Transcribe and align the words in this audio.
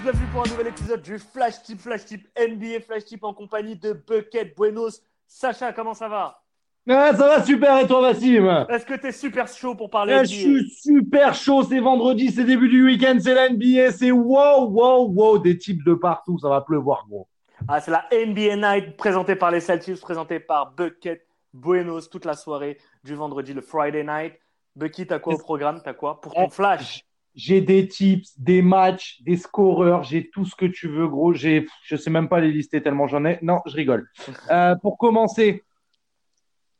tous, 0.00 0.02
bienvenue 0.02 0.26
pour 0.32 0.46
un 0.46 0.50
nouvel 0.50 0.66
épisode 0.68 1.02
du 1.02 1.18
Flash 1.18 1.62
Tip, 1.62 1.80
Flash 1.80 2.04
Tip 2.04 2.28
NBA 2.38 2.80
Flash 2.80 3.04
Tip 3.04 3.24
en 3.24 3.34
compagnie 3.34 3.76
de 3.76 3.92
Bucket 3.92 4.56
Buenos. 4.56 5.02
Sacha, 5.26 5.72
comment 5.72 5.94
ça 5.94 6.08
va? 6.08 6.42
Ah, 6.88 7.12
ça 7.14 7.28
va 7.28 7.44
super 7.44 7.78
et 7.78 7.86
toi 7.86 8.00
Vassim 8.00 8.66
Est-ce 8.68 8.86
que 8.86 8.94
t'es 8.94 9.12
super 9.12 9.46
chaud 9.48 9.74
pour 9.74 9.90
parler 9.90 10.12
Ah, 10.14 10.22
NBA 10.22 10.24
Je 10.24 10.34
suis 10.34 10.70
super 10.70 11.34
chaud, 11.34 11.62
c'est 11.62 11.80
vendredi, 11.80 12.30
c'est 12.30 12.44
début 12.44 12.68
du 12.68 12.84
week-end, 12.84 13.18
c'est 13.20 13.34
la 13.34 13.48
NBA, 13.50 13.92
c'est 13.92 14.10
wow, 14.10 14.68
wow, 14.68 15.06
wow, 15.08 15.38
des 15.38 15.58
types 15.58 15.84
de 15.84 15.94
partout, 15.94 16.38
ça 16.38 16.48
va 16.48 16.60
pleuvoir 16.62 17.06
gros. 17.08 17.28
Ah, 17.68 17.80
c'est 17.80 17.90
la 17.90 18.06
NBA 18.12 18.56
Night 18.56 18.96
présentée 18.96 19.36
par 19.36 19.50
les 19.50 19.60
Celtics, 19.60 20.00
présentée 20.00 20.40
par 20.40 20.72
Bucket 20.72 21.26
Buenos 21.52 22.08
toute 22.08 22.24
la 22.24 22.34
soirée 22.34 22.78
du 23.04 23.14
vendredi, 23.14 23.52
le 23.52 23.60
Friday 23.60 24.04
Night. 24.04 24.34
Bucky, 24.76 25.06
t'as 25.06 25.18
quoi 25.18 25.34
au 25.34 25.38
programme? 25.38 25.82
T'as 25.84 25.94
quoi? 25.94 26.20
Pour 26.20 26.32
ton 26.32 26.46
Eh, 26.46 26.50
flash 26.50 27.04
J'ai 27.42 27.62
des 27.62 27.88
tips, 27.88 28.38
des 28.38 28.60
matchs, 28.60 29.22
des 29.22 29.38
scoreurs, 29.38 30.02
j'ai 30.02 30.28
tout 30.28 30.44
ce 30.44 30.54
que 30.54 30.66
tu 30.66 30.88
veux 30.88 31.08
gros, 31.08 31.32
j'ai, 31.32 31.66
je 31.84 31.96
sais 31.96 32.10
même 32.10 32.28
pas 32.28 32.38
les 32.38 32.52
lister 32.52 32.82
tellement 32.82 33.06
j'en 33.06 33.24
ai. 33.24 33.38
Non, 33.40 33.60
je 33.64 33.74
rigole. 33.74 34.10
Euh, 34.50 34.76
pour 34.76 34.98
commencer, 34.98 35.64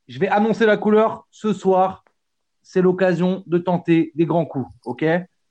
je 0.06 0.18
vais 0.18 0.28
annoncer 0.28 0.66
la 0.66 0.76
couleur 0.76 1.26
ce 1.30 1.54
soir. 1.54 2.04
C'est 2.62 2.82
l'occasion 2.82 3.42
de 3.46 3.56
tenter 3.56 4.12
des 4.14 4.26
grands 4.26 4.44
coups, 4.44 4.68
ok? 4.84 5.02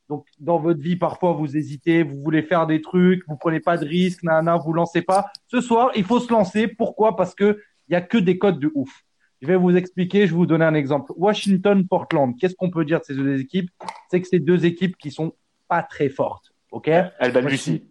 Donc, 0.09 0.27
dans 0.39 0.59
votre 0.59 0.79
vie, 0.79 0.95
parfois, 0.95 1.33
vous 1.33 1.57
hésitez, 1.57 2.03
vous 2.03 2.21
voulez 2.21 2.43
faire 2.43 2.67
des 2.67 2.79
trucs, 2.79 3.23
vous 3.27 3.35
prenez 3.35 3.59
pas 3.59 3.77
de 3.77 3.85
risques, 3.85 4.21
nanana, 4.21 4.57
vous 4.57 4.73
lancez 4.73 5.01
pas. 5.01 5.31
Ce 5.47 5.59
soir, 5.59 5.89
il 5.95 6.03
faut 6.03 6.19
se 6.19 6.31
lancer. 6.31 6.67
Pourquoi? 6.67 7.15
Parce 7.15 7.33
que 7.33 7.59
il 7.87 7.93
y 7.93 7.95
a 7.95 8.01
que 8.01 8.19
des 8.19 8.37
codes 8.37 8.59
de 8.59 8.71
ouf. 8.75 9.03
Je 9.41 9.47
vais 9.47 9.55
vous 9.55 9.75
expliquer, 9.75 10.27
je 10.27 10.31
vais 10.31 10.37
vous 10.37 10.45
donner 10.45 10.65
un 10.65 10.73
exemple. 10.73 11.13
Washington-Portland, 11.15 12.35
qu'est-ce 12.37 12.55
qu'on 12.55 12.69
peut 12.69 12.83
dire 12.83 12.99
de 12.99 13.05
ces 13.05 13.15
deux 13.15 13.39
équipes? 13.39 13.69
C'est 14.09 14.21
que 14.21 14.27
c'est 14.27 14.39
deux 14.39 14.65
équipes 14.65 14.97
qui 14.97 15.11
sont 15.11 15.33
pas 15.67 15.83
très 15.83 16.09
fortes, 16.09 16.53
ok? 16.71 16.87
Elle 16.89 17.31
balbutie. 17.31 17.83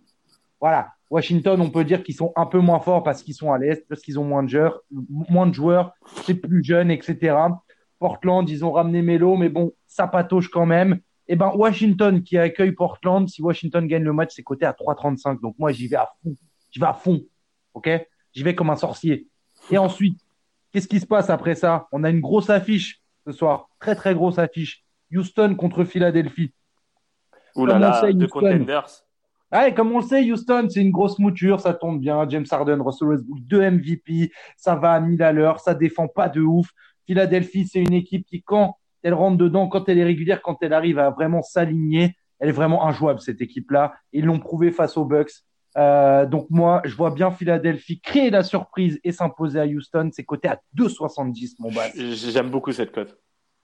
voilà. 0.60 0.92
Washington, 1.10 1.58
on 1.62 1.70
peut 1.70 1.84
dire 1.84 2.02
qu'ils 2.02 2.16
sont 2.16 2.32
un 2.36 2.44
peu 2.44 2.58
moins 2.58 2.80
forts 2.80 3.02
parce 3.02 3.22
qu'ils 3.22 3.34
sont 3.34 3.50
à 3.50 3.58
l'Est, 3.58 3.88
parce 3.88 4.02
qu'ils 4.02 4.18
ont 4.18 4.24
moins 4.24 4.42
de 4.42 4.48
joueurs, 4.50 4.82
moins 4.90 5.46
de 5.46 5.54
joueurs, 5.54 5.94
c'est 6.24 6.34
plus 6.34 6.62
jeune, 6.62 6.90
etc. 6.90 7.34
Portland, 7.98 8.48
ils 8.48 8.62
ont 8.62 8.72
ramené 8.72 9.00
Melo, 9.00 9.36
mais 9.36 9.48
bon, 9.48 9.72
ça 9.86 10.06
patauge 10.06 10.48
quand 10.48 10.66
même. 10.66 11.00
Et 11.26 11.36
ben, 11.36 11.50
Washington 11.54 12.22
qui 12.22 12.36
accueille 12.36 12.72
Portland, 12.72 13.26
si 13.28 13.42
Washington 13.42 13.86
gagne 13.86 14.02
le 14.02 14.12
match, 14.12 14.32
c'est 14.34 14.42
coté 14.42 14.66
à 14.66 14.72
3,35. 14.72 15.40
Donc 15.40 15.54
moi, 15.58 15.72
j'y 15.72 15.88
vais 15.88 15.96
à 15.96 16.08
fond. 16.22 16.34
J'y 16.70 16.80
vais 16.80 16.86
à 16.86 16.94
fond. 16.94 17.22
OK? 17.74 17.88
J'y 18.32 18.42
vais 18.42 18.54
comme 18.54 18.70
un 18.70 18.76
sorcier. 18.76 19.26
Et 19.70 19.78
ensuite, 19.78 20.18
qu'est-ce 20.78 20.86
qui 20.86 21.00
se 21.00 21.06
passe 21.06 21.28
après 21.28 21.56
ça? 21.56 21.88
On 21.90 22.04
a 22.04 22.10
une 22.10 22.20
grosse 22.20 22.50
affiche 22.50 23.00
ce 23.26 23.32
soir. 23.32 23.68
Très, 23.80 23.96
très 23.96 24.14
grosse 24.14 24.38
affiche. 24.38 24.84
Houston 25.12 25.56
contre 25.56 25.82
Philadelphie. 25.82 26.52
Ouh 27.56 27.66
là 27.66 27.80
là, 27.80 28.00
sait, 28.00 28.12
deux 28.12 28.28
contenders. 28.28 28.86
Ouais, 29.50 29.74
comme 29.74 29.90
on 29.90 29.98
le 29.98 30.04
sait, 30.04 30.30
Houston, 30.30 30.68
c'est 30.70 30.80
une 30.80 30.92
grosse 30.92 31.18
mouture, 31.18 31.58
ça 31.58 31.74
tombe 31.74 31.98
bien. 31.98 32.28
James 32.28 32.46
Harden, 32.48 32.80
Russell 32.80 33.08
Westbrook, 33.08 33.40
deux 33.40 33.68
MVP, 33.68 34.30
ça 34.56 34.76
va 34.76 34.92
à 34.92 35.00
1000 35.00 35.20
à 35.20 35.32
l'heure, 35.32 35.58
ça 35.58 35.74
défend 35.74 36.06
pas 36.06 36.28
de 36.28 36.42
ouf. 36.42 36.68
Philadelphie, 37.06 37.66
c'est 37.66 37.80
une 37.80 37.94
équipe 37.94 38.24
qui, 38.24 38.42
quand 38.42 38.76
elle 39.02 39.14
rentre 39.14 39.38
dedans, 39.38 39.66
quand 39.66 39.88
elle 39.88 39.98
est 39.98 40.04
régulière, 40.04 40.42
quand 40.42 40.58
elle 40.60 40.74
arrive 40.74 41.00
à 41.00 41.10
vraiment 41.10 41.42
s'aligner, 41.42 42.14
elle 42.38 42.50
est 42.50 42.52
vraiment 42.52 42.86
injouable, 42.86 43.18
cette 43.18 43.40
équipe-là. 43.40 43.94
Ils 44.12 44.26
l'ont 44.26 44.38
prouvé 44.38 44.70
face 44.70 44.96
aux 44.96 45.04
Bucks. 45.04 45.32
Euh, 45.76 46.26
donc 46.26 46.46
moi, 46.50 46.80
je 46.84 46.94
vois 46.94 47.10
bien 47.10 47.30
Philadelphie 47.30 48.00
créer 48.00 48.30
la 48.30 48.42
surprise 48.42 48.98
et 49.04 49.12
s'imposer 49.12 49.60
à 49.60 49.66
Houston. 49.66 50.10
C'est 50.12 50.24
coté 50.24 50.48
à 50.48 50.60
2,70, 50.76 51.56
mon 51.58 51.70
bas. 51.70 51.88
J'aime 51.94 52.50
beaucoup 52.50 52.72
cette 52.72 52.92
cote. 52.92 53.16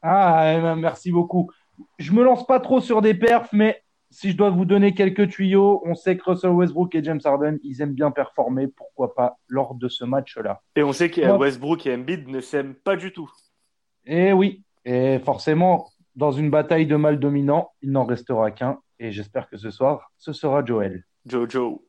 Ah, 0.03 0.55
eh 0.57 0.61
ben, 0.61 0.77
merci 0.77 1.11
beaucoup. 1.11 1.51
Je 1.99 2.13
me 2.13 2.23
lance 2.23 2.47
pas 2.47 2.61
trop 2.61 2.81
sur 2.81 3.01
des 3.03 3.15
perfs, 3.15 3.53
mais 3.53 3.81
si 4.11 4.31
je 4.31 4.37
dois 4.37 4.51
vous 4.51 4.65
donner 4.65 4.95
quelques 4.95 5.29
tuyaux, 5.31 5.83
on 5.85 5.95
sait 5.95 6.17
que 6.17 6.23
Russell 6.31 6.51
Westbrook 6.51 6.95
et 6.95 7.03
James 7.03 7.21
Harden, 7.25 7.59
ils 7.65 7.81
aiment 7.83 7.95
bien 7.95 8.11
performer. 8.13 8.69
Pourquoi 8.69 9.15
pas 9.15 9.39
lors 9.49 9.75
de 9.75 9.89
ce 9.89 10.05
match-là? 10.05 10.61
Et 10.77 10.83
on 10.85 10.93
sait 10.93 11.11
que 11.11 11.21
Ouais. 11.21 11.31
Westbrook 11.37 11.87
et 11.87 11.95
Embiid 11.95 12.29
ne 12.29 12.41
s'aiment 12.41 12.75
pas 12.75 12.97
du 12.97 13.13
tout. 13.13 13.31
Et 14.07 14.33
oui, 14.33 14.63
et 14.85 15.19
forcément, 15.19 15.89
dans 16.15 16.31
une 16.31 16.51
bataille 16.51 16.87
de 16.87 16.97
mal 16.97 17.19
dominant, 17.19 17.73
il 17.83 17.91
n'en 17.91 18.05
restera 18.05 18.51
qu'un. 18.53 18.79
Et 19.01 19.11
j'espère 19.11 19.49
que 19.49 19.57
ce 19.57 19.71
soir, 19.71 20.13
ce 20.19 20.33
sera 20.33 20.65
Joel. 20.65 21.05
Jojo. 21.27 21.85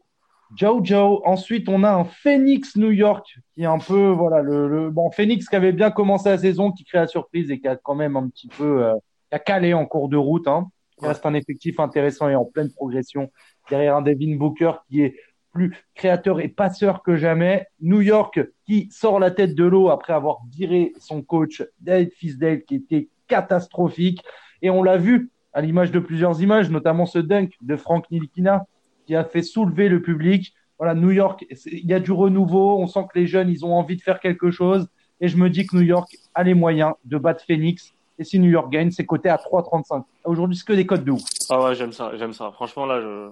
Jojo. 0.55 1.21
Ensuite, 1.25 1.69
on 1.69 1.83
a 1.83 1.91
un 1.91 2.03
Phoenix 2.03 2.75
New 2.75 2.91
York 2.91 3.37
qui 3.53 3.63
est 3.63 3.65
un 3.65 3.79
peu, 3.79 4.09
voilà, 4.09 4.41
le, 4.41 4.67
le- 4.67 4.89
bon, 4.89 5.09
Phoenix 5.11 5.47
qui 5.47 5.55
avait 5.55 5.71
bien 5.71 5.91
commencé 5.91 6.29
la 6.29 6.37
saison, 6.37 6.71
qui 6.71 6.83
crée 6.83 6.99
la 6.99 7.07
surprise 7.07 7.49
et 7.51 7.59
qui 7.59 7.67
a 7.67 7.75
quand 7.75 7.95
même 7.95 8.15
un 8.15 8.27
petit 8.29 8.47
peu, 8.47 8.83
euh, 8.83 8.93
qui 9.29 9.35
a 9.35 9.39
calé 9.39 9.73
en 9.73 9.85
cours 9.85 10.09
de 10.09 10.17
route, 10.17 10.47
hein. 10.47 10.69
Il 11.01 11.07
reste 11.07 11.25
un 11.25 11.33
effectif 11.33 11.81
intéressant 11.81 12.29
et 12.29 12.35
en 12.35 12.45
pleine 12.45 12.71
progression 12.71 13.29
derrière 13.69 13.97
un 13.97 14.01
Devin 14.01 14.37
Booker 14.37 14.71
qui 14.89 15.01
est 15.01 15.17
plus 15.51 15.75
créateur 15.93 16.39
et 16.39 16.47
passeur 16.47 17.03
que 17.03 17.17
jamais. 17.17 17.67
New 17.81 17.99
York 17.99 18.39
qui 18.65 18.87
sort 18.91 19.19
la 19.19 19.29
tête 19.31 19.55
de 19.55 19.65
l'eau 19.65 19.89
après 19.89 20.13
avoir 20.13 20.39
viré 20.49 20.93
son 20.97 21.21
coach 21.21 21.63
David 21.81 22.13
Fisdale 22.13 22.63
qui 22.63 22.75
était 22.75 23.09
catastrophique. 23.27 24.23
Et 24.61 24.69
on 24.69 24.83
l'a 24.83 24.95
vu 24.95 25.31
à 25.51 25.59
l'image 25.59 25.91
de 25.91 25.99
plusieurs 25.99 26.41
images, 26.41 26.69
notamment 26.69 27.05
ce 27.05 27.19
dunk 27.19 27.49
de 27.61 27.75
Frank 27.75 28.09
Nilikina 28.09 28.65
qui 29.05 29.15
a 29.15 29.23
fait 29.23 29.41
soulever 29.41 29.89
le 29.89 30.01
public. 30.01 30.53
Voilà, 30.77 30.93
New 30.93 31.11
York, 31.11 31.45
il 31.65 31.85
y 31.85 31.93
a 31.93 31.99
du 31.99 32.11
renouveau. 32.11 32.77
On 32.77 32.87
sent 32.87 33.05
que 33.11 33.19
les 33.19 33.27
jeunes, 33.27 33.49
ils 33.49 33.65
ont 33.65 33.73
envie 33.73 33.95
de 33.95 34.01
faire 34.01 34.19
quelque 34.19 34.51
chose. 34.51 34.87
Et 35.21 35.27
je 35.27 35.37
me 35.37 35.49
dis 35.49 35.65
que 35.65 35.75
New 35.75 35.83
York 35.83 36.15
a 36.33 36.43
les 36.43 36.53
moyens 36.53 36.93
de 37.05 37.17
battre 37.17 37.43
Phoenix. 37.45 37.93
Et 38.19 38.23
si 38.23 38.39
New 38.39 38.49
York 38.49 38.71
gagne, 38.71 38.91
c'est 38.91 39.05
coté 39.05 39.29
à 39.29 39.37
3,35. 39.37 40.03
Aujourd'hui, 40.25 40.57
c'est 40.57 40.65
que 40.65 40.73
des 40.73 40.85
codes 40.85 41.05
de 41.05 41.11
ouf. 41.11 41.21
Ah 41.49 41.63
ouais, 41.63 41.75
j'aime 41.75 41.91
ça, 41.91 42.11
j'aime 42.17 42.33
ça. 42.33 42.51
Franchement, 42.51 42.85
là, 42.85 43.01
je, 43.01 43.29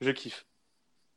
je 0.00 0.10
kiffe. 0.10 0.46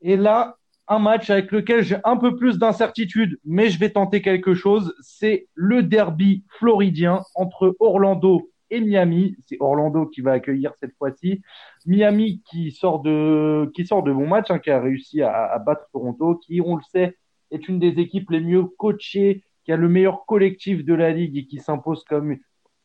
Et 0.01 0.17
là, 0.17 0.57
un 0.87 0.99
match 0.99 1.29
avec 1.29 1.51
lequel 1.51 1.83
j'ai 1.83 1.97
un 2.03 2.17
peu 2.17 2.35
plus 2.35 2.57
d'incertitude, 2.57 3.39
mais 3.43 3.69
je 3.69 3.79
vais 3.79 3.89
tenter 3.89 4.21
quelque 4.21 4.53
chose. 4.53 4.95
C'est 5.01 5.47
le 5.53 5.83
derby 5.83 6.43
floridien 6.59 7.21
entre 7.35 7.75
Orlando 7.79 8.49
et 8.69 8.79
Miami. 8.81 9.35
C'est 9.47 9.57
Orlando 9.59 10.05
qui 10.05 10.21
va 10.21 10.33
accueillir 10.33 10.73
cette 10.79 10.95
fois-ci. 10.97 11.41
Miami 11.85 12.41
qui 12.49 12.71
sort 12.71 12.99
de, 13.01 13.71
qui 13.75 13.85
sort 13.85 14.03
de 14.03 14.11
bons 14.11 14.27
matchs, 14.27 14.51
hein, 14.51 14.59
qui 14.59 14.71
a 14.71 14.79
réussi 14.79 15.21
à, 15.21 15.45
à 15.45 15.59
battre 15.59 15.85
Toronto, 15.91 16.35
qui, 16.35 16.61
on 16.61 16.75
le 16.75 16.83
sait, 16.91 17.17
est 17.51 17.67
une 17.67 17.79
des 17.79 17.99
équipes 17.99 18.29
les 18.31 18.41
mieux 18.41 18.63
coachées, 18.63 19.43
qui 19.63 19.71
a 19.71 19.77
le 19.77 19.89
meilleur 19.89 20.25
collectif 20.25 20.83
de 20.85 20.93
la 20.93 21.11
ligue 21.11 21.37
et 21.37 21.45
qui 21.45 21.59
s'impose 21.59 22.03
comme 22.05 22.37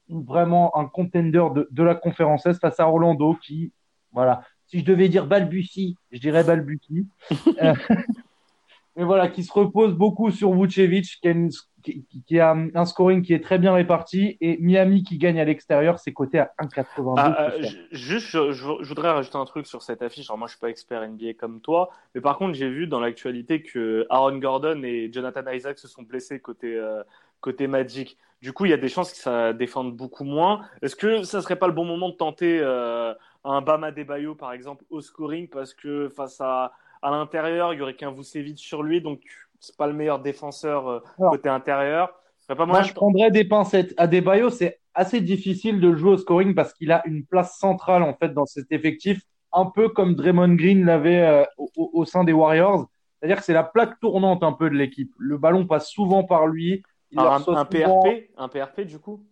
vraiment 0.08 0.76
un 0.76 0.86
contender 0.86 1.44
de, 1.54 1.68
de 1.70 1.82
la 1.82 1.94
conférence 1.94 2.44
Est 2.46 2.60
face 2.60 2.80
à 2.80 2.88
Orlando 2.88 3.34
qui, 3.34 3.72
voilà, 4.12 4.42
si 4.66 4.80
je 4.80 4.84
devais 4.84 5.08
dire 5.08 5.26
balbutie, 5.26 5.96
je 6.10 6.18
dirais 6.18 6.44
balbutie. 6.44 7.06
Euh, 7.62 7.74
mais 8.96 9.04
voilà, 9.04 9.28
qui 9.28 9.44
se 9.44 9.52
repose 9.52 9.94
beaucoup 9.94 10.30
sur 10.30 10.52
Vucevic, 10.54 11.18
qui 11.20 11.28
a, 11.28 11.30
une- 11.30 11.50
qui, 11.82 12.40
a 12.40 12.56
un 12.74 12.84
scoring 12.84 13.22
qui 13.22 13.34
est 13.34 13.42
très 13.42 13.58
bien 13.58 13.72
réparti, 13.72 14.36
et 14.40 14.56
Miami 14.58 15.02
qui 15.02 15.18
gagne 15.18 15.40
à 15.40 15.44
l'extérieur, 15.44 15.98
c'est 15.98 16.12
coté 16.12 16.38
à 16.38 16.52
1,82. 16.60 17.14
Ah, 17.16 17.50
euh, 17.50 17.62
juste, 17.90 18.30
je, 18.30 18.86
voudrais 18.86 19.10
rajouter 19.10 19.36
un 19.36 19.44
truc 19.44 19.66
sur 19.66 19.82
cette 19.82 20.02
affiche. 20.02 20.30
Alors, 20.30 20.38
moi, 20.38 20.46
je 20.46 20.52
suis 20.52 20.60
pas 20.60 20.70
expert 20.70 21.06
NBA 21.06 21.34
comme 21.34 21.60
toi, 21.60 21.90
mais 22.14 22.20
par 22.20 22.38
contre, 22.38 22.54
j'ai 22.54 22.68
vu 22.68 22.86
dans 22.86 23.00
l'actualité 23.00 23.62
que 23.62 24.06
Aaron 24.10 24.38
Gordon 24.38 24.82
et 24.84 25.10
Jonathan 25.12 25.50
Isaac 25.50 25.78
se 25.78 25.88
sont 25.88 26.02
blessés 26.02 26.40
côté, 26.40 26.74
euh, 26.76 27.02
côté 27.40 27.66
Magic. 27.66 28.16
Du 28.40 28.52
coup, 28.52 28.64
il 28.64 28.70
y 28.70 28.74
a 28.74 28.78
des 28.78 28.88
chances 28.88 29.12
que 29.12 29.18
ça 29.18 29.52
défende 29.52 29.96
beaucoup 29.96 30.24
moins. 30.24 30.62
Est-ce 30.82 30.96
que 30.96 31.22
ça 31.22 31.42
serait 31.42 31.56
pas 31.56 31.66
le 31.66 31.72
bon 31.72 31.84
moment 31.84 32.08
de 32.08 32.14
tenter 32.14 32.60
euh, 32.60 33.14
un 33.44 33.60
Bama 33.60 33.92
Debayo, 33.92 34.34
par 34.34 34.52
exemple, 34.52 34.84
au 34.90 35.00
scoring, 35.00 35.48
parce 35.48 35.74
que 35.74 36.08
face 36.08 36.40
à, 36.40 36.72
à 37.02 37.10
l'intérieur, 37.10 37.74
il 37.74 37.78
y 37.78 37.82
aurait 37.82 37.94
qu'un 37.94 38.12
Vucevic 38.12 38.58
sur 38.58 38.82
lui, 38.82 39.00
donc 39.00 39.20
c'est 39.62 39.76
pas 39.76 39.86
le 39.86 39.94
meilleur 39.94 40.18
défenseur 40.18 40.88
euh, 40.88 41.00
Alors. 41.18 41.32
côté 41.32 41.48
intérieur. 41.48 42.12
Pas 42.48 42.66
Moi, 42.66 42.82
je 42.82 42.92
prendrais 42.92 43.30
des 43.30 43.44
pincettes. 43.44 43.94
Adebayo, 43.96 44.50
c'est 44.50 44.80
assez 44.92 45.20
difficile 45.20 45.80
de 45.80 45.88
le 45.88 45.96
jouer 45.96 46.10
au 46.10 46.16
scoring 46.18 46.54
parce 46.54 46.74
qu'il 46.74 46.92
a 46.92 47.06
une 47.06 47.24
place 47.24 47.56
centrale, 47.56 48.02
en 48.02 48.14
fait, 48.14 48.34
dans 48.34 48.44
cet 48.44 48.70
effectif, 48.72 49.22
un 49.52 49.66
peu 49.66 49.88
comme 49.88 50.14
Draymond 50.14 50.54
Green 50.54 50.84
l'avait 50.84 51.22
euh, 51.22 51.44
au, 51.76 52.04
sein 52.04 52.24
des 52.24 52.32
Warriors. 52.32 52.88
C'est-à-dire 53.18 53.38
que 53.38 53.44
c'est 53.44 53.52
la 53.52 53.62
plaque 53.62 54.00
tournante 54.00 54.42
un 54.42 54.52
peu 54.52 54.68
de 54.68 54.74
l'équipe. 54.74 55.12
Le 55.16 55.38
ballon 55.38 55.66
passe 55.66 55.88
souvent 55.88 56.24
par 56.24 56.46
lui. 56.46 56.82
Il 57.12 57.20
un, 57.20 57.38
souvent. 57.38 57.64
PRP, 57.64 58.30
un 58.36 58.48
PRP 58.48 58.80
du 58.80 58.98
coup? 58.98 59.24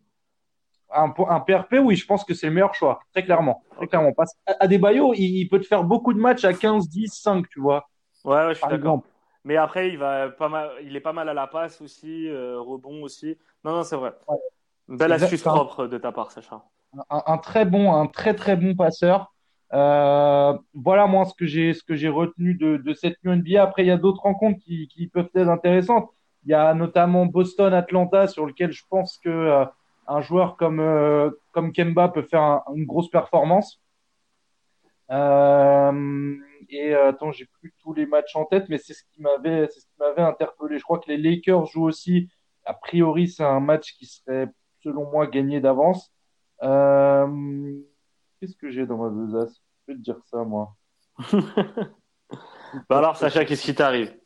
Un, 0.92 1.10
PRP, 1.10 1.74
oui, 1.82 1.96
je 1.96 2.06
pense 2.06 2.24
que 2.24 2.34
c'est 2.34 2.46
le 2.46 2.52
meilleur 2.52 2.74
choix, 2.74 3.00
très 3.12 3.24
clairement. 3.24 3.62
Très 3.76 3.86
clairement. 3.86 4.12
Parce 4.12 4.34
Adebayo, 4.60 5.14
il, 5.14 5.38
il 5.38 5.48
peut 5.48 5.60
te 5.60 5.66
faire 5.66 5.84
beaucoup 5.84 6.12
de 6.12 6.18
matchs 6.18 6.44
à 6.44 6.52
15, 6.52 6.88
10, 6.88 7.08
5, 7.08 7.48
tu 7.48 7.60
vois, 7.60 7.88
Ouais, 8.24 8.34
ouais, 8.34 8.48
je 8.48 8.54
suis 8.54 8.60
par 8.60 8.70
d'accord. 8.70 9.02
Mais 9.44 9.56
après, 9.56 9.88
il 9.88 9.98
va 9.98 10.28
pas 10.31 10.48
mal, 10.48 10.70
il 10.82 10.94
est 10.96 11.00
pas 11.00 11.12
mal 11.12 11.28
à 11.28 11.34
la 11.34 11.46
passe 11.46 11.81
aussi, 11.81 12.28
euh, 12.28 12.60
rebond 12.60 13.02
aussi. 13.02 13.38
Non, 13.64 13.72
non, 13.72 13.82
c'est 13.84 13.96
vrai. 13.96 14.12
Ouais. 14.28 14.37
Belle 14.88 15.12
astuce 15.12 15.42
propre 15.42 15.87
de 15.87 15.98
ta 15.98 16.12
part, 16.12 16.31
Sacha. 16.32 16.62
un, 17.08 17.22
un 17.26 17.38
très 17.38 17.64
bon, 17.64 17.92
un 17.94 18.06
très 18.06 18.34
très 18.34 18.56
bon 18.56 18.75
passeur. 18.75 19.32
Euh, 19.72 20.52
voilà 20.75 21.06
moi 21.06 21.25
ce 21.26 21.32
que 21.34 21.46
j'ai 21.46 21.75
ce 21.75 21.84
que 21.84 21.94
j'ai 21.94 22.08
retenu 22.08 22.54
de, 22.54 22.76
de 22.76 22.92
cette 22.92 23.16
NBA. 23.25 23.62
Après 23.62 23.84
il 23.84 23.87
y 23.87 23.92
a 23.92 23.96
d'autres 23.96 24.22
rencontres 24.22 24.58
qui, 24.58 24.88
qui 24.88 25.06
peuvent 25.06 25.31
être 25.34 25.48
intéressantes. 25.48 26.10
Il 26.44 26.50
y 26.50 26.54
a 26.54 26.75
notamment 26.75 27.25
Boston 27.25 27.72
Atlanta 27.72 28.26
sur 28.26 28.46
lequel 28.46 28.72
je 28.72 28.82
pense 28.90 29.16
que 29.19 29.28
euh, 29.28 29.64
un 30.08 30.20
joueur 30.22 30.56
comme 30.56 30.81
euh, 30.81 31.31
comme 31.52 31.72
Kemba 31.72 32.08
peut 32.08 32.22
faire 32.22 32.42
un- 32.42 32.64
une 32.75 32.84
grosse 32.84 33.08
performance. 33.10 33.81
Euh, 35.12 36.37
et 36.70 36.94
euh, 36.94 37.08
attends, 37.08 37.32
j'ai 37.32 37.46
plus 37.61 37.75
tous 37.82 37.93
les 37.93 38.06
matchs 38.06 38.37
en 38.37 38.44
tête, 38.44 38.69
mais 38.69 38.78
c'est 38.78 38.94
ce 38.94 39.02
qui 39.12 39.20
m'avait, 39.20 39.69
c'est 39.69 39.81
ce 39.81 39.87
qui 39.87 39.99
m'avait 39.99 40.22
interpellé. 40.22 40.78
Je 40.78 40.84
crois 40.84 40.99
que 40.99 41.11
les 41.11 41.17
Lakers 41.17 41.67
jouent 41.67 41.87
aussi. 41.87 42.28
A 42.64 42.75
priori, 42.75 43.28
c'est 43.28 43.44
un 43.44 43.61
match 43.61 43.94
qui 43.96 44.06
serait, 44.06 44.49
selon 44.82 45.11
moi, 45.11 45.26
gagné 45.26 45.61
d'avance. 45.61 46.12
Euh, 46.62 47.26
Qu'est-ce 48.40 48.56
que 48.56 48.70
j'ai 48.70 48.87
dans 48.87 48.96
ma 48.96 49.11
besace? 49.11 49.62
Je 49.87 49.93
vais 49.93 49.99
te 49.99 50.02
dire 50.02 50.17
ça, 50.31 50.38
moi. 50.44 50.75
bah 52.88 52.99
alors, 52.99 53.16
Sacha, 53.16 53.44
qu'est-ce 53.44 53.62
qui 53.62 53.75
t'arrive? 53.75 54.16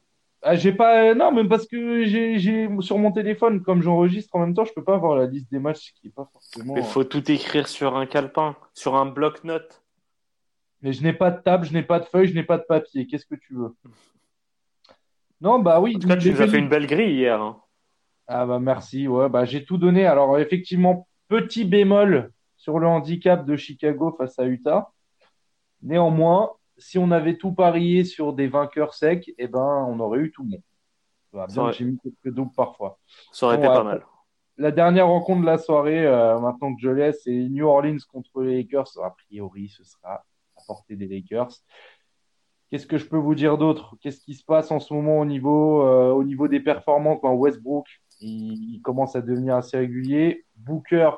Ah, 0.41 0.55
j'ai 0.57 0.73
pas, 0.73 1.15
non, 1.15 1.33
même 1.33 1.49
parce 1.49 1.67
que 1.67 2.05
j'ai, 2.05 2.39
j'ai 2.39 2.69
sur 2.81 2.99
mon 2.99 3.11
téléphone, 3.13 3.63
comme 3.63 3.81
j'enregistre 3.83 4.37
en 4.37 4.41
même 4.41 4.55
temps, 4.55 4.67
je 4.67 4.75
peux 4.75 4.85
pas 4.85 4.95
avoir 4.95 5.17
la 5.17 5.27
liste 5.27 5.51
des 5.51 5.59
matchs 5.59 5.95
qui 5.95 6.09
est 6.09 6.15
pas 6.15 6.29
forcément. 6.31 6.77
Il 6.77 6.83
faut 6.83 7.03
tout 7.03 7.31
écrire 7.33 7.67
sur 7.67 7.97
un 7.97 8.05
calepin, 8.05 8.55
sur 8.75 8.95
un 8.95 9.07
bloc-notes. 9.07 9.84
Mais 10.85 10.93
je 10.93 11.03
n'ai 11.03 11.15
pas 11.15 11.31
de 11.31 11.41
table, 11.41 11.65
je 11.65 11.73
n'ai 11.73 11.83
pas 11.83 11.99
de 11.99 12.05
feuille, 12.05 12.29
je 12.29 12.35
n'ai 12.35 12.43
pas 12.43 12.59
de 12.59 12.63
papier. 12.63 13.07
Qu'est-ce 13.07 13.25
que 13.25 13.37
tu 13.37 13.55
veux? 13.55 13.75
Non, 15.41 15.59
bah 15.59 15.81
oui. 15.81 15.95
En 15.97 15.99
tout 15.99 16.07
cas, 16.07 16.17
tu 16.19 16.31
nous 16.31 16.43
as 16.43 16.47
fait 16.47 16.59
une 16.59 16.69
belle 16.69 16.87
grille 16.87 17.15
hier. 17.15 17.41
Hein. 17.41 17.59
Ah 18.27 18.45
bah 18.45 18.59
merci, 18.59 19.09
ouais, 19.09 19.31
bah 19.31 19.47
j'ai 19.47 19.65
tout 19.65 19.79
donné. 19.79 20.05
Alors 20.05 20.39
effectivement, 20.39 21.09
petit 21.29 21.65
bémol 21.65 22.33
sur 22.57 22.79
le 22.79 22.87
handicap 22.87 23.47
de 23.47 23.57
Chicago 23.57 24.15
face 24.17 24.39
à 24.39 24.45
Utah. 24.45 24.91
Néanmoins, 25.83 26.53
si 26.77 26.99
on 26.99 27.11
avait 27.11 27.39
tout 27.39 27.53
parié 27.53 28.05
sur 28.05 28.35
des 28.35 28.49
vainqueurs 28.49 28.93
secs, 28.93 29.33
eh 29.39 29.49
ben, 29.49 29.87
on 29.89 29.99
aurait 30.01 30.21
eu 30.21 30.33
tout 30.33 30.43
le 30.43 30.51
monde. 30.51 30.63
Bah, 31.33 31.47
bien 31.49 31.73
j'ai 31.73 31.87
mis 31.87 31.99
quelques 31.99 32.35
doubles 32.35 32.55
parfois. 32.55 32.99
Ça 33.33 33.47
aurait 33.47 33.57
été 33.57 33.67
pas 33.67 33.85
mal. 33.85 34.05
La 34.59 34.71
dernière 34.71 35.07
rencontre 35.09 35.41
de 35.41 35.47
la 35.47 35.59
soirée, 35.59 36.07
euh, 36.07 36.39
maintenant 36.41 36.75
que 36.75 36.81
je 36.81 36.91
l'ai, 36.91 37.13
c'est 37.15 37.49
New 37.49 37.67
Orleans 37.67 37.97
contre 38.13 38.43
les 38.43 38.59
Lakers. 38.59 39.03
A 39.03 39.11
priori, 39.11 39.69
ce 39.69 39.83
sera 39.83 40.23
portée 40.67 40.97
des 40.97 41.07
Lakers. 41.07 41.51
Qu'est-ce 42.71 42.87
que 42.87 42.99
je 42.99 43.07
peux 43.07 43.19
vous 43.19 43.35
dire 43.35 43.57
d'autre? 43.59 43.97
Qu'est-ce 44.01 44.21
qui 44.21 44.35
se 44.35 44.45
passe 44.45 44.71
en 44.71 44.81
ce 44.81 44.93
moment 44.93 45.21
au 45.21 45.25
niveau, 45.25 45.83
euh, 45.83 46.11
au 46.11 46.25
niveau 46.25 46.49
des 46.49 46.61
performances? 46.61 47.21
Ben, 47.23 47.31
Westbrook, 47.31 47.87
il, 48.21 48.81
commence 48.83 49.15
à 49.17 49.21
devenir 49.21 49.55
assez 49.57 49.77
régulier. 49.77 50.45
Booker, 50.57 51.11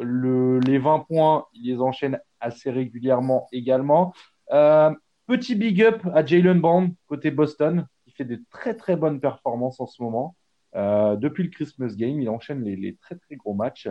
le, 0.00 0.58
les 0.60 0.78
20 0.78 1.00
points, 1.00 1.46
il 1.54 1.70
les 1.72 1.80
enchaîne 1.80 2.18
assez 2.40 2.70
régulièrement 2.70 3.46
également. 3.52 4.14
Euh, 4.52 4.92
petit 5.26 5.54
big 5.54 5.82
up 5.82 6.02
à 6.12 6.24
Jalen 6.24 6.60
Brown 6.60 6.94
côté 7.06 7.30
Boston, 7.30 7.86
qui 8.04 8.10
fait 8.10 8.24
de 8.24 8.42
très 8.50 8.74
très 8.74 8.96
bonnes 8.96 9.20
performances 9.20 9.80
en 9.80 9.86
ce 9.86 10.02
moment. 10.02 10.36
Euh, 10.74 11.16
depuis 11.16 11.44
le 11.44 11.50
Christmas 11.50 11.94
Game, 11.96 12.20
il 12.20 12.28
enchaîne 12.28 12.62
les, 12.62 12.96
très 12.96 13.16
très 13.16 13.36
gros 13.36 13.54
matchs. 13.54 13.88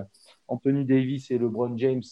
Anthony 0.48 0.86
Davis 0.86 1.32
et 1.32 1.38
LeBron 1.38 1.78
James, 1.78 2.04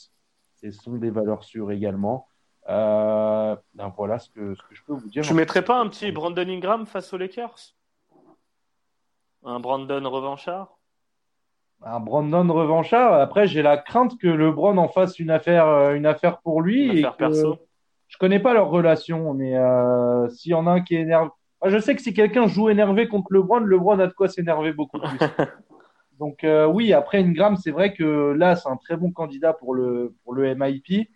ce 0.55 0.71
sont 0.71 0.97
des 0.97 1.11
valeurs 1.11 1.43
sûres 1.43 1.71
également. 1.71 2.27
Euh, 2.69 3.55
ben 3.73 3.93
voilà 3.95 4.19
ce 4.19 4.29
que, 4.29 4.55
ce 4.55 4.61
que, 4.61 4.75
je 4.75 4.83
peux 4.83 4.93
vous 4.93 5.09
dire. 5.09 5.23
Tu 5.23 5.33
mettrais 5.33 5.63
pas 5.63 5.79
un 5.79 5.87
petit 5.87 6.11
Brandon 6.11 6.47
Ingram 6.47 6.85
face 6.85 7.11
aux 7.13 7.17
Lakers? 7.17 7.75
Un 9.43 9.59
Brandon 9.59 10.09
revanchard? 10.09 10.77
Un 11.81 11.99
Brandon 11.99 12.47
revanchard? 12.53 13.13
Après, 13.13 13.47
j'ai 13.47 13.61
la 13.61 13.77
crainte 13.77 14.17
que 14.17 14.27
LeBron 14.27 14.77
en 14.77 14.87
fasse 14.87 15.19
une 15.19 15.31
affaire, 15.31 15.91
une 15.91 16.05
affaire 16.05 16.39
pour 16.39 16.61
lui. 16.61 16.99
Une 16.99 17.05
affaire 17.05 17.17
perso 17.17 17.59
je 18.13 18.19
connais 18.19 18.39
pas 18.39 18.53
leur 18.53 18.69
relation, 18.69 19.33
mais 19.33 19.57
euh, 19.57 20.29
s'il 20.29 20.51
y 20.51 20.53
en 20.53 20.67
a 20.67 20.71
un 20.71 20.81
qui 20.81 20.95
est 20.95 21.01
énervé. 21.01 21.31
Ah, 21.61 21.69
je 21.69 21.79
sais 21.79 21.95
que 21.95 22.01
si 22.01 22.13
quelqu'un 22.13 22.45
joue 22.45 22.69
énervé 22.69 23.07
contre 23.07 23.33
LeBron, 23.33 23.61
LeBron 23.61 23.97
a 23.97 24.05
de 24.05 24.13
quoi 24.13 24.27
s'énerver 24.27 24.71
beaucoup 24.71 24.99
plus. 24.99 25.17
Donc 26.19 26.43
euh, 26.43 26.67
oui, 26.67 26.93
après 26.93 27.23
Ingram, 27.23 27.57
c'est 27.57 27.71
vrai 27.71 27.91
que 27.91 28.33
là, 28.37 28.55
c'est 28.55 28.69
un 28.69 28.75
très 28.75 28.97
bon 28.97 29.09
candidat 29.11 29.53
pour 29.53 29.73
le, 29.73 30.13
pour 30.23 30.35
le 30.35 30.53
MIP. 30.53 31.09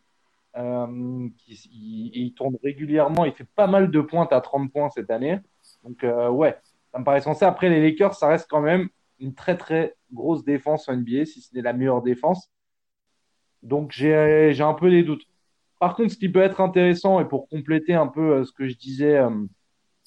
Euh, 0.58 1.30
il, 1.48 2.34
tourne 2.36 2.58
régulièrement, 2.64 3.26
il 3.26 3.34
fait 3.34 3.48
pas 3.56 3.68
mal 3.68 3.92
de 3.92 4.02
pointes 4.02 4.34
à 4.34 4.42
30 4.42 4.72
points 4.72 4.90
cette 4.90 5.12
année. 5.12 5.40
Donc 5.84 6.04
ouais, 6.04 6.58
ça 6.92 7.00
me 7.00 7.04
paraît 7.04 7.22
censé. 7.22 7.46
Après, 7.46 7.70
les 7.70 7.82
Lakers, 7.82 8.16
ça 8.16 8.28
reste 8.28 8.48
quand 8.50 8.62
même 8.62 8.90
une 9.20 9.34
très 9.34 9.58
très 9.58 9.96
grosse 10.12 10.44
défense 10.44 10.90
en 10.90 10.96
NBA, 10.96 11.26
si 11.26 11.42
ce 11.42 11.54
n'est 11.56 11.62
la 11.62 11.74
meilleure 11.74 12.02
défense. 12.02 12.50
Donc 13.64 13.92
j'ai 13.92 14.62
un 14.62 14.74
peu 14.74 14.90
des 14.90 15.04
doutes. 15.04 15.24
Par 15.80 15.96
contre, 15.96 16.12
ce 16.12 16.18
qui 16.18 16.30
peut 16.30 16.42
être 16.42 16.62
intéressant, 16.62 17.20
et 17.20 17.26
pour 17.26 17.48
compléter 17.50 17.94
un 17.94 18.08
peu 18.08 18.38
euh, 18.38 18.46
ce 18.46 18.52
que 18.52 18.68
je 18.68 18.76
disais 18.76 19.18
euh, 19.18 19.30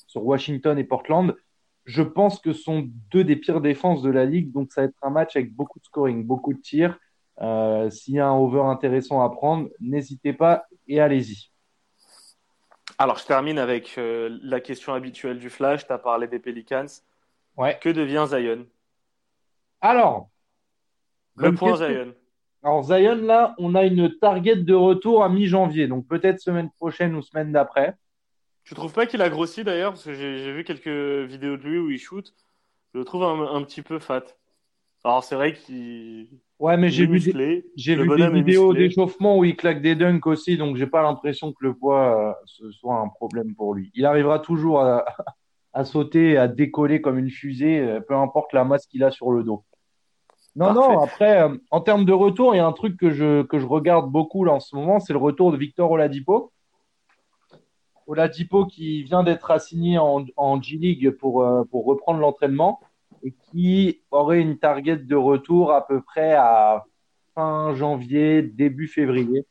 sur 0.07 0.25
Washington 0.25 0.79
et 0.79 0.85
Portland, 0.85 1.37
je 1.85 2.03
pense 2.03 2.41
que 2.41 2.53
ce 2.53 2.63
sont 2.63 2.89
deux 3.11 3.25
des 3.25 3.37
pires 3.37 3.61
défenses 3.61 4.03
de 4.03 4.11
la 4.11 4.25
ligue, 4.25 4.53
donc 4.53 4.73
ça 4.73 4.83
va 4.83 4.89
être 4.89 4.99
un 5.03 5.11
match 5.11 5.37
avec 5.37 5.55
beaucoup 5.55 5.79
de 5.79 5.85
scoring, 5.85 6.25
beaucoup 6.25 6.53
de 6.53 6.61
tirs. 6.61 6.99
Euh, 7.41 7.89
s'il 7.91 8.15
y 8.15 8.21
a 8.21 8.27
un 8.27 8.37
over 8.37 8.63
intéressant 8.63 9.23
à 9.23 9.31
prendre, 9.31 9.69
n'hésitez 9.81 10.33
pas 10.33 10.65
et 10.87 11.01
allez-y. 11.01 11.51
Alors, 12.99 13.17
je 13.17 13.25
termine 13.25 13.59
avec 13.59 13.99
la 13.99 14.61
question 14.61 14.93
habituelle 14.93 15.39
du 15.39 15.49
Flash. 15.49 15.87
Tu 15.87 15.93
as 15.93 15.99
parlé 15.99 16.29
des 16.29 16.39
Pelicans. 16.39 16.87
Ouais. 17.57 17.79
Que 17.81 17.89
devient 17.89 18.27
Zion? 18.29 18.67
Alors, 19.81 20.29
le 21.37 21.55
point 21.55 21.77
Zion. 21.77 22.15
Alors 22.63 22.83
Zion, 22.83 23.17
là, 23.23 23.55
on 23.59 23.75
a 23.75 23.85
une 23.85 24.19
target 24.19 24.57
de 24.57 24.75
retour 24.75 25.25
à 25.25 25.31
mi-janvier, 25.31 25.89
donc 25.89 26.07
peut-être 26.07 26.41
semaine 26.41 26.71
prochaine 26.71 27.15
ou 27.15 27.23
semaine 27.23 27.53
d'après. 27.53 27.95
Tu 28.65 28.75
trouves 28.75 28.93
pas 28.93 29.07
qu'il 29.07 29.23
a 29.23 29.31
grossi 29.31 29.65
d'ailleurs? 29.65 29.93
Parce 29.93 30.05
que 30.05 30.13
j'ai 30.13 30.53
vu 30.53 30.65
quelques 30.65 31.29
vidéos 31.29 31.57
de 31.57 31.63
lui 31.63 31.79
où 31.79 31.91
il 31.91 31.99
shoot. 31.99 32.35
Je 32.93 32.99
le 32.99 33.05
trouve 33.05 33.25
un, 33.25 33.63
petit 33.63 33.83
peu 33.83 33.99
fat. 33.99 34.25
Alors 35.05 35.25
c'est 35.25 35.35
vrai 35.35 35.55
qu'il. 35.55 36.29
Ouais, 36.59 36.77
mais 36.77 36.91
j'ai 36.91 37.07
vu, 37.07 37.21
des, 37.21 37.65
j'ai 37.75 37.97
vu 37.97 38.09
des 38.17 38.29
vidéos 38.29 38.75
d'échauffement 38.75 39.39
où 39.39 39.45
il 39.45 39.57
claque 39.57 39.81
des 39.81 39.95
dunks 39.95 40.27
aussi, 40.27 40.59
donc 40.59 40.77
j'ai 40.77 40.87
pas 40.87 41.03
l'impression 41.03 41.53
que 41.53 41.65
le 41.65 41.75
poids 41.75 42.37
euh, 42.45 42.71
soit 42.73 42.97
un 42.97 43.09
problème 43.09 43.55
pour 43.55 43.75
lui. 43.75 43.91
Il 43.95 44.05
arrivera 44.05 44.41
toujours 44.41 44.83
à, 44.83 45.07
à 45.73 45.85
sauter, 45.87 46.37
à 46.37 46.49
décoller 46.49 47.01
comme 47.01 47.19
une 47.19 47.31
fusée, 47.31 47.81
euh, 47.81 48.01
peu 48.01 48.15
importe 48.15 48.53
la 48.53 48.65
masse 48.65 48.87
qu'il 48.87 49.03
a 49.05 49.11
sur 49.11 49.31
le 49.31 49.43
dos. 49.43 49.65
Non, 50.57 50.75
non, 50.75 51.01
après, 51.01 51.43
euh, 51.43 51.57
en 51.71 51.81
termes 51.81 52.05
de 52.05 52.13
retour, 52.13 52.55
il 52.55 52.59
y 52.59 52.61
a 52.61 52.67
un 52.67 52.73
truc 52.73 52.99
que 52.99 53.11
je, 53.11 53.43
que 53.43 53.59
je 53.59 53.67
regarde 53.67 54.11
beaucoup 54.11 54.45
là 54.45 54.53
en 54.53 54.61
ce 54.61 54.75
moment, 54.75 54.99
c'est 54.99 55.13
le 55.13 55.19
retour 55.19 55.53
de 55.53 55.57
Victor 55.57 55.91
Oladipo. 55.91 56.53
Oladipo 58.07 58.67
qui 58.67 59.05
vient 59.05 59.23
d'être 59.23 59.53
assigné 59.53 59.99
en, 59.99 60.25
en 60.37 60.61
G-League 60.61 61.11
pour, 61.13 61.43
euh, 61.43 61.63
pour 61.71 61.87
reprendre 61.87 62.19
l'entraînement 62.19 62.81
et 63.23 63.33
qui 63.33 64.03
aurait 64.11 64.41
une 64.41 64.59
target 64.59 64.97
de 64.97 65.17
retour 65.17 65.73
à 65.73 65.87
peu 65.87 66.01
près 66.01 66.35
à 66.35 66.85
fin 67.35 67.75
janvier, 67.75 68.43
début 68.43 68.89
février. 68.89 69.47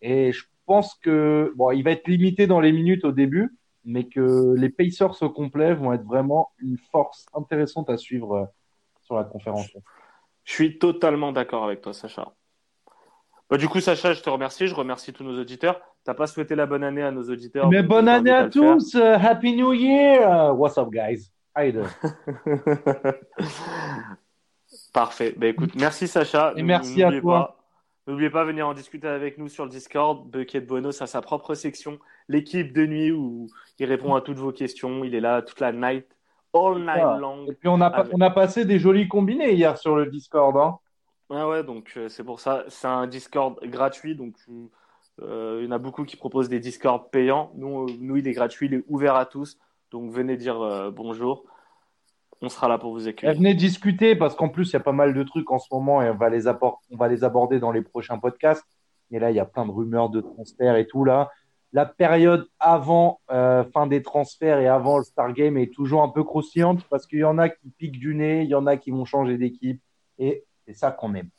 Et 0.00 0.32
je 0.32 0.44
pense 0.66 0.94
que, 0.94 1.52
bon, 1.56 1.70
il 1.70 1.82
va 1.82 1.92
être 1.92 2.08
limité 2.08 2.46
dans 2.46 2.60
les 2.60 2.72
minutes 2.72 3.04
au 3.04 3.12
début, 3.12 3.56
mais 3.84 4.04
que 4.04 4.54
les 4.56 4.70
Pacers 4.70 5.22
au 5.22 5.30
complet 5.30 5.74
vont 5.74 5.92
être 5.92 6.04
vraiment 6.04 6.52
une 6.58 6.78
force 6.90 7.26
intéressante 7.34 7.90
à 7.90 7.96
suivre 7.96 8.36
euh, 8.36 8.44
sur 9.02 9.16
la 9.16 9.24
conférence. 9.24 9.68
Je 10.44 10.52
suis 10.52 10.78
totalement 10.78 11.32
d'accord 11.32 11.64
avec 11.64 11.80
toi, 11.80 11.92
Sacha. 11.92 12.34
Bah, 13.50 13.58
du 13.58 13.68
coup, 13.68 13.80
Sacha, 13.80 14.14
je 14.14 14.22
te 14.22 14.30
remercie. 14.30 14.66
Je 14.66 14.74
remercie 14.74 15.12
tous 15.12 15.24
nos 15.24 15.38
auditeurs. 15.38 15.80
Tu 16.04 16.10
n'as 16.10 16.14
pas 16.14 16.26
souhaité 16.26 16.54
la 16.54 16.66
bonne 16.66 16.84
année 16.84 17.02
à 17.02 17.10
nos 17.10 17.22
auditeurs. 17.22 17.68
Mais 17.68 17.82
bonne 17.82 18.08
année 18.08 18.30
à, 18.30 18.48
tous. 18.48 18.94
Uh, 18.94 19.16
Happy 19.20 19.54
New 19.54 19.72
Year. 19.72 20.54
What's 20.58 20.78
up, 20.78 20.90
guys? 20.90 21.30
Parfait. 24.92 25.34
Bah, 25.36 25.46
écoute, 25.46 25.74
merci, 25.76 26.08
Sacha. 26.08 26.52
Et 26.56 26.62
merci 26.62 27.02
à 27.02 27.20
toi. 27.20 27.56
N'oubliez 28.06 28.28
pas 28.28 28.42
de 28.42 28.48
venir 28.48 28.68
en 28.68 28.74
discuter 28.74 29.08
avec 29.08 29.38
nous 29.38 29.48
sur 29.48 29.64
le 29.64 29.70
Discord. 29.70 30.30
Bucket 30.30 30.66
Bonus 30.66 31.00
a 31.00 31.06
sa 31.06 31.22
propre 31.22 31.54
section, 31.54 31.98
l'équipe 32.28 32.74
de 32.74 32.84
nuit 32.84 33.12
où 33.12 33.46
il 33.78 33.86
répond 33.86 34.14
à 34.14 34.20
toutes 34.20 34.38
vos 34.38 34.52
questions. 34.52 35.04
Il 35.04 35.14
est 35.14 35.20
là 35.20 35.40
toute 35.40 35.60
la 35.60 35.72
night 35.72 36.06
all 36.54 36.78
night 36.78 37.20
long. 37.20 37.46
Et 37.46 37.54
puis 37.54 37.68
on 37.68 37.80
a, 37.80 38.06
on 38.12 38.20
a 38.20 38.30
passé 38.30 38.64
des 38.64 38.78
jolis 38.78 39.08
combinés 39.08 39.52
hier 39.52 39.76
sur 39.76 39.96
le 39.96 40.06
Discord. 40.06 40.56
Hein. 40.56 40.78
Ouais, 41.30 41.44
ouais, 41.44 41.64
donc 41.64 41.92
euh, 41.96 42.08
c'est 42.08 42.24
pour 42.24 42.40
ça. 42.40 42.64
C'est 42.68 42.86
un 42.86 43.06
Discord 43.06 43.58
gratuit, 43.64 44.14
donc 44.14 44.36
euh, 45.22 45.58
il 45.60 45.66
y 45.66 45.68
en 45.68 45.72
a 45.72 45.78
beaucoup 45.78 46.04
qui 46.04 46.16
proposent 46.16 46.48
des 46.48 46.60
Discord 46.60 47.10
payants. 47.10 47.52
Nous, 47.56 47.84
euh, 47.84 47.86
nous, 47.98 48.16
il 48.16 48.28
est 48.28 48.32
gratuit, 48.32 48.66
il 48.66 48.74
est 48.74 48.84
ouvert 48.88 49.16
à 49.16 49.26
tous. 49.26 49.58
Donc 49.94 50.10
venez 50.10 50.36
dire 50.36 50.92
bonjour. 50.92 51.44
On 52.42 52.48
sera 52.48 52.68
là 52.68 52.76
pour 52.76 52.92
vous 52.92 53.08
accueillir. 53.08 53.36
venez 53.36 53.54
discuter 53.54 54.16
parce 54.16 54.34
qu'en 54.34 54.48
plus, 54.48 54.70
il 54.70 54.72
y 54.72 54.76
a 54.76 54.80
pas 54.80 54.92
mal 54.92 55.14
de 55.14 55.22
trucs 55.22 55.50
en 55.50 55.58
ce 55.58 55.68
moment 55.72 56.02
et 56.02 56.10
on 56.10 56.16
va 56.16 56.28
les, 56.28 56.46
on 56.48 56.96
va 56.96 57.08
les 57.08 57.24
aborder 57.24 57.60
dans 57.60 57.72
les 57.72 57.80
prochains 57.80 58.18
podcasts. 58.18 58.66
Et 59.10 59.18
là, 59.18 59.30
il 59.30 59.36
y 59.36 59.40
a 59.40 59.46
plein 59.46 59.64
de 59.64 59.70
rumeurs 59.70 60.10
de 60.10 60.20
transferts 60.20 60.76
et 60.76 60.86
tout 60.86 61.04
là 61.04 61.30
la 61.74 61.84
période 61.84 62.48
avant 62.60 63.20
euh, 63.32 63.64
fin 63.64 63.88
des 63.88 64.00
transferts 64.00 64.60
et 64.60 64.68
avant 64.68 64.98
le 64.98 65.04
Star 65.04 65.32
Game 65.32 65.58
est 65.58 65.74
toujours 65.74 66.02
un 66.02 66.08
peu 66.08 66.22
croustillante 66.22 66.84
parce 66.84 67.04
qu'il 67.04 67.18
y 67.18 67.24
en 67.24 67.36
a 67.36 67.48
qui 67.48 67.68
piquent 67.68 67.98
du 67.98 68.14
nez, 68.14 68.42
il 68.42 68.48
y 68.48 68.54
en 68.54 68.66
a 68.66 68.76
qui 68.76 68.92
vont 68.92 69.04
changer 69.04 69.36
d'équipe 69.36 69.82
et 70.18 70.44
c'est 70.64 70.74
ça 70.74 70.92
qu'on 70.92 71.14
aime. 71.14 71.30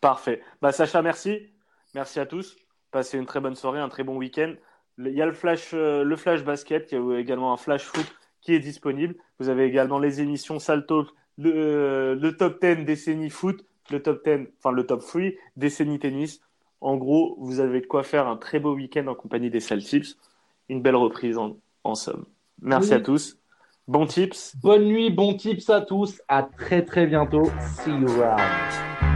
Parfait. 0.00 0.40
Bah, 0.62 0.72
Sacha, 0.72 1.02
merci. 1.02 1.52
Merci 1.94 2.18
à 2.18 2.24
tous. 2.24 2.56
Passez 2.90 3.18
une 3.18 3.26
très 3.26 3.40
bonne 3.40 3.54
soirée, 3.54 3.78
un 3.78 3.90
très 3.90 4.04
bon 4.04 4.16
week-end. 4.16 4.54
Il 4.98 5.08
y 5.08 5.22
a 5.22 5.26
le 5.26 5.32
flash, 5.32 5.70
euh, 5.74 6.04
le 6.04 6.16
flash 6.16 6.44
basket, 6.44 6.92
il 6.92 6.98
y 6.98 6.98
a 7.00 7.18
également 7.18 7.52
un 7.52 7.56
flash 7.56 7.84
foot 7.84 8.06
qui 8.40 8.54
est 8.54 8.60
disponible. 8.60 9.14
Vous 9.38 9.48
avez 9.48 9.64
également 9.64 9.98
les 9.98 10.20
émissions 10.20 10.58
Salto, 10.58 11.06
le, 11.38 11.52
euh, 11.54 12.14
le 12.14 12.36
top 12.36 12.60
10 12.60 12.84
décennie 12.84 13.30
foot, 13.30 13.64
le 13.90 14.02
top 14.02 14.24
10, 14.24 14.48
enfin 14.58 14.72
le 14.72 14.86
top 14.86 15.00
3 15.00 15.22
décennie 15.56 15.98
tennis. 15.98 16.40
En 16.80 16.96
gros, 16.96 17.36
vous 17.38 17.60
avez 17.60 17.80
de 17.80 17.86
quoi 17.86 18.02
faire 18.02 18.26
un 18.26 18.36
très 18.36 18.58
beau 18.58 18.74
week-end 18.74 19.06
en 19.06 19.14
compagnie 19.14 19.50
des 19.50 19.60
Saltips. 19.60 20.16
Une 20.68 20.82
belle 20.82 20.96
reprise 20.96 21.38
en, 21.38 21.94
somme. 21.94 22.26
Merci 22.60 22.92
à 22.94 23.00
tous. 23.00 23.38
Bon 23.86 24.06
tips. 24.06 24.56
Bonne 24.56 24.84
nuit, 24.84 25.10
bon 25.10 25.34
tips 25.34 25.70
à 25.70 25.80
tous. 25.80 26.20
À 26.28 26.42
très 26.42 26.84
très 26.84 27.06
bientôt. 27.06 27.44
See 27.60 27.90
you 27.90 28.08
around. 28.20 29.11